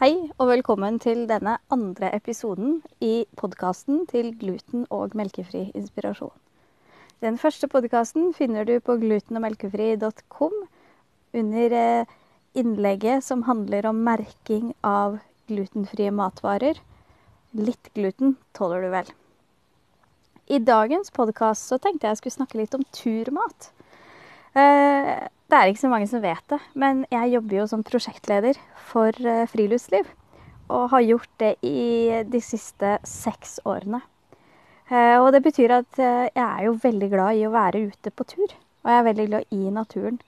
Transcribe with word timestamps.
Hei 0.00 0.14
og 0.40 0.46
velkommen 0.48 0.94
til 0.96 1.26
denne 1.28 1.58
andre 1.68 2.08
episoden 2.16 2.78
i 3.04 3.26
podkasten 3.36 4.06
til 4.08 4.30
gluten- 4.40 4.86
og 4.88 5.12
melkefri 5.12 5.66
inspirasjon. 5.76 6.32
Den 7.20 7.36
første 7.36 7.68
podkasten 7.68 8.30
finner 8.32 8.64
du 8.64 8.78
på 8.80 8.94
glutenogmelkefri.com 9.02 10.54
under 11.36 11.74
eh, 11.80 12.14
innlegget 12.56 13.26
som 13.26 13.42
handler 13.44 13.90
om 13.90 14.00
merking 14.06 14.70
av 14.80 15.18
glutenfrie 15.52 16.08
matvarer. 16.16 16.80
Litt 17.52 17.92
gluten 17.92 18.38
tåler 18.56 18.86
du 18.86 18.88
vel. 18.94 19.12
I 20.48 20.62
dagens 20.64 21.12
podkast 21.12 21.76
tenkte 21.76 22.08
jeg 22.08 22.22
skulle 22.22 22.38
snakke 22.38 22.62
litt 22.62 22.78
om 22.80 22.88
turmat. 22.88 23.68
Eh, 24.56 25.28
det 25.50 25.58
er 25.58 25.70
ikke 25.70 25.82
så 25.82 25.90
mange 25.90 26.06
som 26.06 26.22
vet 26.22 26.42
det, 26.52 26.60
men 26.78 27.02
jeg 27.10 27.32
jobber 27.34 27.56
jo 27.58 27.66
som 27.70 27.82
prosjektleder 27.86 28.58
for 28.90 29.14
eh, 29.26 29.46
friluftsliv. 29.50 30.08
Og 30.70 30.90
har 30.92 31.02
gjort 31.02 31.30
det 31.42 31.56
i 31.66 32.22
de 32.30 32.40
siste 32.44 32.92
seks 33.06 33.58
årene. 33.66 33.98
Eh, 34.86 35.16
og 35.18 35.32
det 35.34 35.42
betyr 35.42 35.74
at 35.80 35.98
eh, 35.98 36.28
jeg 36.28 36.44
er 36.44 36.68
jo 36.68 36.76
veldig 36.82 37.08
glad 37.10 37.40
i 37.40 37.46
å 37.48 37.54
være 37.54 37.82
ute 37.90 38.12
på 38.14 38.26
tur. 38.30 38.54
Og 38.84 38.92
jeg 38.92 39.00
er 39.00 39.08
veldig 39.08 39.26
glad 39.32 39.56
i 39.56 39.74
naturen. 39.74 40.20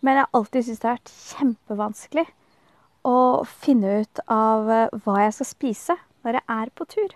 Men 0.00 0.16
jeg 0.16 0.24
har 0.24 0.40
alltid 0.40 0.64
syntes 0.64 0.80
det 0.80 0.88
har 0.88 0.96
vært 0.96 1.12
kjempevanskelig 1.18 2.26
å 3.12 3.18
finne 3.44 3.98
ut 4.02 4.24
av 4.30 4.72
hva 5.04 5.18
jeg 5.26 5.36
skal 5.36 5.50
spise 5.50 5.98
når 6.24 6.38
jeg 6.38 6.44
er 6.54 6.72
på 6.78 6.86
tur. 6.90 7.14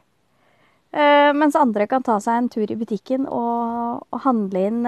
Mens 1.37 1.59
andre 1.59 1.87
kan 1.91 2.05
ta 2.07 2.17
seg 2.23 2.39
en 2.39 2.49
tur 2.51 2.71
i 2.71 2.79
butikken 2.79 3.27
og, 3.27 4.07
og 4.11 4.23
handle 4.25 4.63
inn 4.71 4.87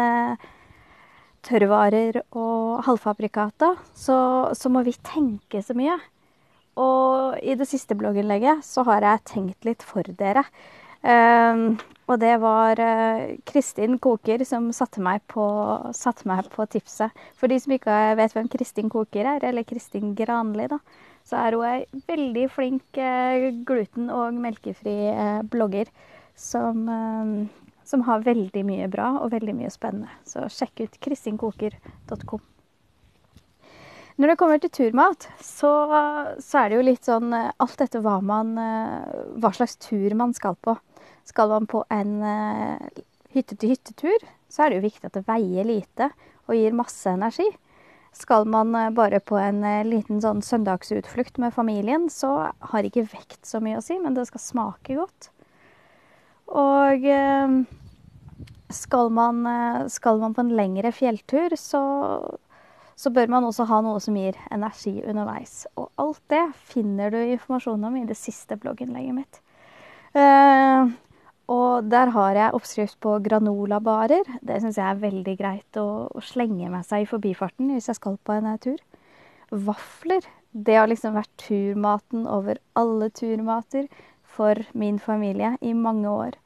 tørrvarer 1.48 2.20
og 2.36 2.84
halvfabrikata, 2.86 3.72
så, 3.96 4.18
så, 4.54 4.70
må 4.72 4.84
vi 4.86 4.96
tenke 5.04 5.62
så 5.64 5.76
mye. 5.78 5.96
Og 6.78 7.38
i 7.42 7.56
det 7.58 7.66
siste 7.66 7.96
blogginnlegget 7.98 8.62
så 8.66 8.84
har 8.86 9.06
jeg 9.06 9.24
tenkt 9.32 9.66
litt 9.66 9.82
for 9.86 10.06
dere. 10.20 10.44
Um, 10.98 11.78
og 12.10 12.18
det 12.22 12.32
var 12.42 12.80
uh, 12.82 13.26
Kristin 13.46 13.98
Koker 14.02 14.42
som 14.46 14.70
satte 14.74 15.02
meg, 15.04 15.22
på, 15.30 15.44
satte 15.94 16.26
meg, 16.30 16.48
på, 16.54 16.66
tipset. 16.70 17.14
For 17.38 17.50
de 17.50 17.58
som 17.62 17.74
ikke 17.74 17.98
vet 18.18 18.34
hvem 18.34 18.50
Kristin 18.50 18.90
Koker 18.92 19.28
er, 19.36 19.46
eller 19.46 19.66
Kristin 19.68 20.14
Granli, 20.18 20.68
da, 20.70 20.80
så 21.28 21.42
er 21.42 21.58
hun 21.58 21.68
ei 21.68 22.02
veldig 22.08 22.46
flink 22.54 22.98
uh, 22.98 23.50
gluten- 23.68 24.12
og 24.14 24.38
melkefri 24.38 24.96
uh, 25.12 25.40
blogger 25.46 25.90
som 26.38 26.86
som 27.88 28.04
har 28.04 28.26
veldig 28.26 28.62
mye 28.68 28.88
bra 28.92 29.14
og 29.22 29.32
veldig 29.32 29.54
mye 29.56 29.72
spennende. 29.72 30.12
Så 30.28 30.44
sjekk 30.52 30.84
ut 30.84 31.02
kristinkoker.com. 31.04 32.44
Når 34.18 34.32
det 34.32 34.38
kommer 34.40 34.58
til 34.58 34.72
turmat, 34.74 35.28
så, 35.38 35.70
så, 36.42 36.58
er 36.58 36.68
det 36.68 36.78
jo 36.78 36.86
litt 36.88 37.06
sånn 37.06 37.30
eh, 37.36 37.52
alt 37.62 37.84
etter 37.84 38.02
hva, 38.02 38.16
man, 38.18 38.50
eh, 38.58 39.20
hva 39.38 39.52
slags 39.54 39.76
tur 39.78 40.16
man 40.18 40.34
skal 40.34 40.58
på. 40.58 40.74
Skal 41.28 41.52
man 41.54 41.68
på 41.70 41.84
en 41.94 42.16
eh, 42.26 43.04
hytte-til-hyttetur, 43.36 44.26
så 44.50 44.64
er 44.64 44.72
det 44.72 44.80
jo 44.80 44.86
viktig 44.88 45.06
at 45.06 45.20
det 45.20 45.24
veier 45.28 45.70
lite 45.70 46.10
og 46.48 46.58
gir 46.58 46.74
masse 46.74 47.06
energi. 47.14 47.46
Skal 48.16 48.48
man 48.50 48.74
bare 48.96 49.20
på 49.22 49.38
en 49.38 49.62
liten 49.86 50.18
sånn 50.24 50.40
søndagsutflukt 50.42 51.38
med 51.38 51.54
familien, 51.54 52.08
så 52.10 52.50
har 52.72 52.88
ikke 52.88 53.06
vekt 53.12 53.46
så 53.46 53.60
mye 53.62 53.78
å 53.78 53.84
si, 53.84 54.00
men 54.02 54.16
det 54.16 54.26
skal 54.26 54.42
smake 54.42 54.96
godt. 54.98 55.28
Og 56.48 57.04
skal 58.70 59.10
man, 59.10 59.46
eh, 59.46 59.86
skal 59.88 60.18
man, 60.18 60.34
på 60.34 60.44
en 60.44 60.54
lengre 60.56 60.92
fjelltur, 60.92 61.56
så, 61.56 61.82
så, 62.96 63.10
bør 63.10 63.30
man 63.32 63.48
også 63.48 63.66
ha 63.68 63.80
noe 63.84 64.00
som 64.00 64.16
gir 64.16 64.36
energi 64.52 64.98
underveis. 65.04 65.66
Og 65.76 65.90
alt 66.00 66.22
det 66.32 66.44
finner 66.68 67.12
du 67.12 67.18
informasjon 67.22 67.84
om 67.88 67.96
i 67.96 68.06
det 68.08 68.16
siste 68.18 68.58
blogginnlegget 68.60 69.16
mitt. 69.16 69.42
Uh, 70.16 70.88
og 71.52 71.88
der 71.88 72.10
har 72.12 72.36
jeg 72.36 72.56
oppskrift 72.56 72.98
på 73.04 73.18
granolabarer. 73.24 74.24
Det 74.44 74.60
syns 74.60 74.80
jeg 74.80 74.88
er 74.88 75.00
veldig 75.00 75.34
greit 75.38 75.80
å, 75.80 76.08
å, 76.08 76.24
slenge 76.24 76.68
med 76.72 76.84
seg 76.88 77.04
i 77.04 77.08
forbifarten 77.08 77.72
hvis 77.72 77.88
jeg 77.88 78.00
skal 78.00 78.18
på 78.20 78.36
en 78.36 78.50
tur. 78.60 78.80
Vafler. 79.52 80.24
Det 80.52 80.76
har 80.76 80.88
liksom 80.88 81.16
vært 81.16 81.32
turmaten 81.40 82.24
over 82.28 82.60
alle 82.76 83.10
turmater 83.12 83.88
for 84.38 84.62
min 84.78 85.00
familie 85.02 85.56
i 85.60 85.74
mange 85.74 86.08
år. 86.10 86.38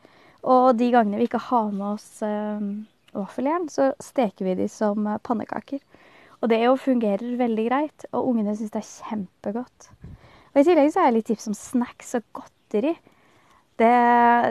Og 0.43 0.73
de 0.79 0.91
gangene 0.91 1.21
vi 1.21 1.29
ikke 1.29 1.45
har 1.51 1.71
med 1.71 1.93
oss 1.93 2.09
eh, 2.27 2.65
vaffeljern, 3.15 3.69
så 3.71 3.93
steker 4.03 4.49
vi 4.49 4.57
de 4.65 4.69
som 4.73 5.07
eh, 5.07 5.21
pannekaker. 5.23 5.83
Og 6.43 6.51
det 6.51 6.59
jo 6.65 6.75
fungerer 6.81 7.39
veldig 7.39 7.69
greit, 7.69 8.07
og 8.11 8.33
ungene 8.33 8.57
syns 8.59 8.73
det 8.75 8.83
er 8.83 8.91
kjempegodt. 8.91 9.89
Og 10.53 10.61
I 10.61 10.67
tillegg 10.67 10.91
så 10.93 11.05
er 11.05 11.11
det 11.11 11.21
litt 11.21 11.29
tips 11.31 11.49
om 11.53 11.57
snacks 11.57 12.17
og 12.19 12.27
godteri. 12.41 12.97
Det, 13.81 13.93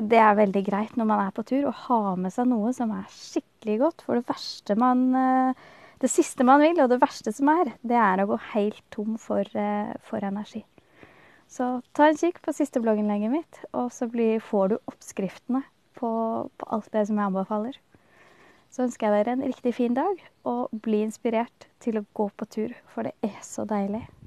det, 0.09 0.18
er 0.18 0.40
veldig 0.40 0.63
greit 0.66 0.96
når 0.97 1.07
man 1.12 1.22
er 1.25 1.35
på 1.35 1.44
tur, 1.47 1.68
å 1.69 1.75
ha 1.85 2.16
med 2.19 2.34
seg 2.34 2.47
noe 2.50 2.72
som 2.75 2.94
er 2.96 3.12
skikkelig 3.12 3.78
godt. 3.84 4.06
For 4.07 4.24
det 4.24 4.78
man 4.80 5.06
eh, 5.18 5.69
Det 6.01 6.09
siste 6.09 6.41
man 6.41 6.63
vil, 6.63 6.80
og 6.81 6.90
det 6.90 6.97
verste 7.03 7.30
som 7.30 7.51
er, 7.53 7.75
det 7.85 8.00
er 8.00 8.24
å 8.24 8.31
gå 8.31 8.38
helt 8.56 8.81
tom 8.90 9.19
for, 9.22 9.46
eh, 9.53 9.91
for 10.01 10.24
energi. 10.25 10.63
Så 11.51 11.81
ta 11.91 12.07
en 12.07 12.16
kikk 12.19 12.39
på 12.45 12.53
siste 12.56 12.79
blogginnlegget 12.79 13.31
mitt, 13.34 13.57
og 13.75 13.89
så 13.91 14.07
blir, 14.07 14.39
får 14.39 14.72
du 14.72 14.75
oppskriftene 14.88 15.66
på, 16.00 16.12
på 16.47 16.69
alt 16.72 16.88
det 16.94 17.03
som 17.09 17.19
jeg 17.19 17.28
anbefaler. 17.28 17.79
Så 18.72 18.85
ønsker 18.85 19.09
jeg 19.09 19.17
dere 19.17 19.35
en 19.35 19.44
riktig 19.50 19.73
fin 19.75 19.97
dag, 19.97 20.22
og 20.47 20.72
bli 20.85 21.01
inspirert 21.03 21.67
til 21.84 22.00
å 22.00 22.06
gå 22.16 22.29
på 22.39 22.47
tur, 22.56 22.75
for 22.94 23.03
det 23.03 23.17
er 23.28 23.35
så 23.44 23.67
deilig. 23.67 24.06